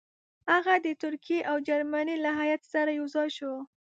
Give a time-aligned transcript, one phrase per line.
[0.51, 3.53] هغه د ترکیې او جرمني له هیات سره یو ځای شو.